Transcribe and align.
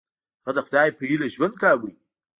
هغه 0.45 0.51
د 0.55 0.59
خدای 0.65 0.89
په 0.97 1.03
هیله 1.09 1.27
ژوند 1.35 1.55
کاوه. 1.61 1.91